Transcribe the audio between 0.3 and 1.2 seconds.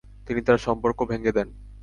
তাঁর সম্পর্কও